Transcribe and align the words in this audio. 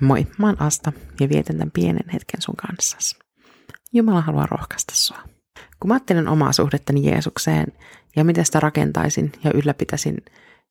Moi, 0.00 0.26
mä 0.38 0.46
oon 0.46 0.62
Asta 0.62 0.92
ja 1.20 1.28
vietän 1.28 1.56
tämän 1.56 1.70
pienen 1.70 2.10
hetken 2.12 2.42
sun 2.42 2.56
kanssasi. 2.56 3.18
Jumala 3.92 4.20
haluaa 4.20 4.46
rohkaista 4.50 4.92
sua. 4.96 5.18
Kun 5.80 5.88
mä 5.88 5.94
ajattelen 5.94 6.28
omaa 6.28 6.52
suhdettani 6.52 7.10
Jeesukseen 7.10 7.66
ja 8.16 8.24
miten 8.24 8.44
sitä 8.44 8.60
rakentaisin 8.60 9.32
ja 9.44 9.50
ylläpitäisin, 9.54 10.16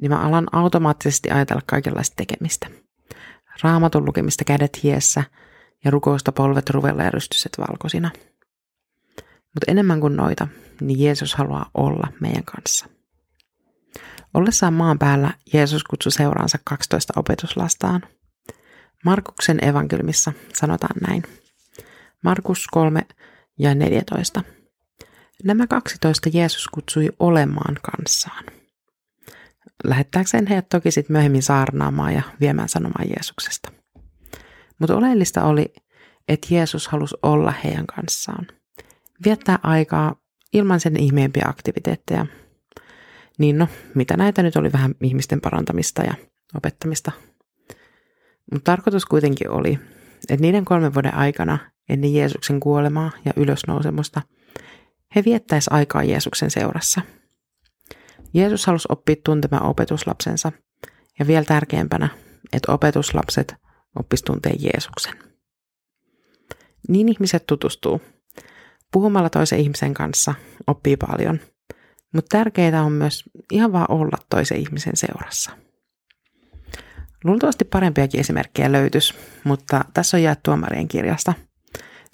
niin 0.00 0.10
mä 0.10 0.20
alan 0.20 0.46
automaattisesti 0.52 1.30
ajatella 1.30 1.62
kaikenlaista 1.66 2.16
tekemistä. 2.16 2.66
Raamatun 3.62 4.04
lukemista 4.04 4.44
kädet 4.44 4.82
hiessä 4.82 5.24
ja 5.84 5.90
rukousta 5.90 6.32
polvet 6.32 6.70
ruvella 6.70 7.02
ja 7.02 7.10
rystyset 7.10 7.52
valkoisina. 7.58 8.10
Mutta 9.26 9.66
enemmän 9.68 10.00
kuin 10.00 10.16
noita, 10.16 10.48
niin 10.80 11.00
Jeesus 11.00 11.34
haluaa 11.34 11.70
olla 11.74 12.08
meidän 12.20 12.44
kanssa. 12.44 12.86
Ollessaan 14.34 14.74
maan 14.74 14.98
päällä 14.98 15.30
Jeesus 15.52 15.84
kutsui 15.84 16.12
seuraansa 16.12 16.58
12 16.64 17.12
opetuslastaan– 17.16 18.02
Markuksen 19.04 19.64
evankeliumissa 19.64 20.32
sanotaan 20.54 21.00
näin. 21.08 21.22
Markus 22.24 22.66
3 22.66 23.02
ja 23.58 23.74
14. 23.74 24.42
Nämä 25.44 25.66
12 25.66 26.30
Jeesus 26.32 26.68
kutsui 26.68 27.08
olemaan 27.18 27.76
kanssaan. 27.82 28.44
Lähettääkseen 29.84 30.46
heidät 30.46 30.68
toki 30.68 30.90
sitten 30.90 31.14
myöhemmin 31.14 31.42
saarnaamaan 31.42 32.14
ja 32.14 32.22
viemään 32.40 32.68
sanomaan 32.68 33.08
Jeesuksesta. 33.08 33.72
Mutta 34.78 34.96
oleellista 34.96 35.44
oli, 35.44 35.72
että 36.28 36.54
Jeesus 36.54 36.88
halusi 36.88 37.14
olla 37.22 37.54
heidän 37.64 37.86
kanssaan. 37.86 38.46
Viettää 39.24 39.58
aikaa 39.62 40.16
ilman 40.52 40.80
sen 40.80 40.96
ihmeempiä 40.96 41.44
aktiviteetteja. 41.48 42.26
Niin 43.38 43.58
no, 43.58 43.68
mitä 43.94 44.16
näitä 44.16 44.42
nyt 44.42 44.56
oli 44.56 44.72
vähän 44.72 44.94
ihmisten 45.02 45.40
parantamista 45.40 46.02
ja 46.02 46.14
opettamista 46.54 47.12
mutta 48.52 48.72
tarkoitus 48.72 49.06
kuitenkin 49.06 49.50
oli, 49.50 49.78
että 50.28 50.42
niiden 50.42 50.64
kolmen 50.64 50.94
vuoden 50.94 51.14
aikana 51.14 51.58
ennen 51.88 52.14
Jeesuksen 52.14 52.60
kuolemaa 52.60 53.10
ja 53.24 53.32
ylösnousemusta 53.36 54.22
he 55.16 55.24
viettäis 55.24 55.72
aikaa 55.72 56.02
Jeesuksen 56.04 56.50
seurassa. 56.50 57.00
Jeesus 58.34 58.66
halusi 58.66 58.88
oppia 58.90 59.16
tuntemaan 59.24 59.66
opetuslapsensa 59.66 60.52
ja 61.18 61.26
vielä 61.26 61.44
tärkeämpänä, 61.44 62.08
että 62.52 62.72
opetuslapset 62.72 63.54
oppis 63.98 64.22
tuntee 64.22 64.52
Jeesuksen. 64.52 65.14
Niin 66.88 67.08
ihmiset 67.08 67.46
tutustuu. 67.46 68.00
Puhumalla 68.92 69.30
toisen 69.30 69.60
ihmisen 69.60 69.94
kanssa 69.94 70.34
oppii 70.66 70.96
paljon, 70.96 71.40
mutta 72.14 72.38
tärkeää 72.38 72.84
on 72.84 72.92
myös 72.92 73.24
ihan 73.52 73.72
vaan 73.72 73.90
olla 73.90 74.18
toisen 74.30 74.58
ihmisen 74.58 74.96
seurassa. 74.96 75.50
Luultavasti 77.24 77.64
parempiakin 77.64 78.20
esimerkkejä 78.20 78.72
löytyisi, 78.72 79.14
mutta 79.44 79.84
tässä 79.94 80.16
on 80.16 80.22
jaettu 80.22 80.42
tuomarien 80.44 80.88
kirjasta. 80.88 81.34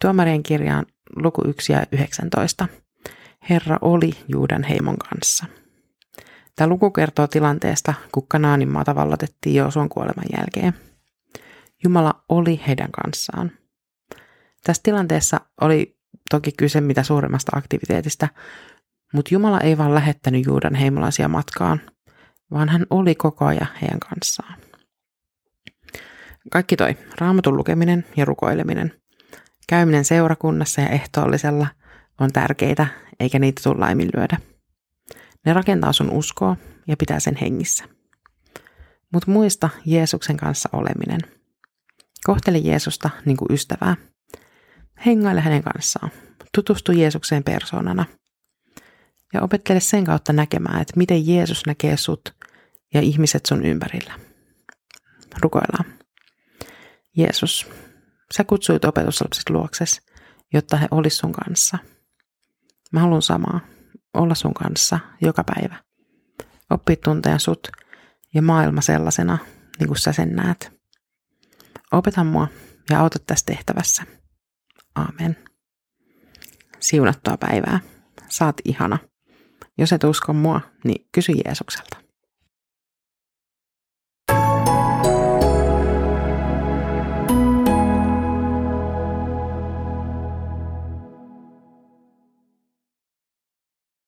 Tuomarien 0.00 0.42
kirjaan 0.42 0.86
luku 1.16 1.42
1 1.48 1.72
ja 1.72 1.86
19. 1.92 2.68
Herra 3.50 3.78
oli 3.80 4.10
Juudan 4.28 4.62
heimon 4.62 4.96
kanssa. 4.96 5.46
Tämä 6.56 6.68
luku 6.68 6.90
kertoo 6.90 7.26
tilanteesta, 7.26 7.94
kun 8.12 8.28
Kanaanin 8.28 8.68
maata 8.68 8.94
vallatettiin 8.94 9.54
Joosuan 9.56 9.88
kuoleman 9.88 10.26
jälkeen. 10.36 10.74
Jumala 11.84 12.24
oli 12.28 12.60
heidän 12.66 12.90
kanssaan. 12.90 13.50
Tässä 14.64 14.82
tilanteessa 14.82 15.40
oli 15.60 15.98
toki 16.30 16.52
kyse 16.52 16.80
mitä 16.80 17.02
suuremmasta 17.02 17.56
aktiviteetista, 17.56 18.28
mutta 19.12 19.34
Jumala 19.34 19.60
ei 19.60 19.78
vaan 19.78 19.94
lähettänyt 19.94 20.46
Juudan 20.46 20.74
heimolaisia 20.74 21.28
matkaan, 21.28 21.80
vaan 22.50 22.68
hän 22.68 22.86
oli 22.90 23.14
koko 23.14 23.44
ajan 23.44 23.68
heidän 23.82 24.00
kanssaan. 24.00 24.67
Kaikki 26.50 26.76
toi, 26.76 26.96
raamatun 27.20 27.56
lukeminen 27.56 28.04
ja 28.16 28.24
rukoileminen. 28.24 28.92
Käyminen 29.68 30.04
seurakunnassa 30.04 30.80
ja 30.80 30.88
ehtoollisella 30.88 31.66
on 32.20 32.32
tärkeitä, 32.32 32.86
eikä 33.20 33.38
niitä 33.38 33.60
tule 33.64 33.78
laiminlyödä. 33.78 34.38
Ne 35.44 35.52
rakentaa 35.52 35.92
sun 35.92 36.10
uskoa 36.10 36.56
ja 36.86 36.96
pitää 36.96 37.20
sen 37.20 37.36
hengissä. 37.36 37.84
Mutta 39.12 39.30
muista 39.30 39.68
Jeesuksen 39.86 40.36
kanssa 40.36 40.68
oleminen. 40.72 41.20
Kohtele 42.24 42.58
Jeesusta 42.58 43.10
niin 43.24 43.36
kuin 43.36 43.52
ystävää. 43.52 43.96
Hengaile 45.06 45.40
hänen 45.40 45.62
kanssaan. 45.62 46.10
Tutustu 46.54 46.92
Jeesukseen 46.92 47.44
persoonana. 47.44 48.04
Ja 49.34 49.42
opettele 49.42 49.80
sen 49.80 50.04
kautta 50.04 50.32
näkemään, 50.32 50.82
että 50.82 50.92
miten 50.96 51.26
Jeesus 51.26 51.66
näkee 51.66 51.96
sut 51.96 52.34
ja 52.94 53.00
ihmiset 53.00 53.46
sun 53.46 53.64
ympärillä. 53.64 54.12
Rukoillaan. 55.42 55.97
Jeesus, 57.18 57.66
sä 58.34 58.44
kutsuit 58.44 58.84
opetuslapset 58.84 59.50
luokses, 59.50 60.02
jotta 60.52 60.76
he 60.76 60.88
olis 60.90 61.18
sun 61.18 61.32
kanssa. 61.32 61.78
Mä 62.92 63.00
haluan 63.00 63.22
samaa, 63.22 63.60
olla 64.14 64.34
sun 64.34 64.54
kanssa 64.54 64.98
joka 65.20 65.44
päivä. 65.44 65.76
Oppi 66.70 66.96
tuntea 66.96 67.38
sut 67.38 67.68
ja 68.34 68.42
maailma 68.42 68.80
sellaisena, 68.80 69.38
niin 69.78 69.88
kuin 69.88 69.98
sä 69.98 70.12
sen 70.12 70.36
näet. 70.36 70.72
Opeta 71.92 72.24
mua 72.24 72.48
ja 72.90 73.00
auta 73.00 73.18
tässä 73.18 73.46
tehtävässä. 73.46 74.02
Aamen. 74.94 75.36
Siunattua 76.80 77.36
päivää. 77.36 77.80
Saat 78.28 78.56
ihana. 78.64 78.98
Jos 79.78 79.92
et 79.92 80.04
usko 80.04 80.32
mua, 80.32 80.60
niin 80.84 81.08
kysy 81.12 81.32
Jeesukselta. 81.32 81.97